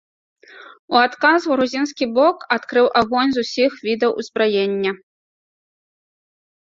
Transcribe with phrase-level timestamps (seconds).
[0.93, 4.91] У адказ грузінскі бок адкрыў агонь з усіх відаў узбраення.